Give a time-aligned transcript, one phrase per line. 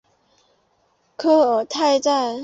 [1.15, 2.39] 科尔泰站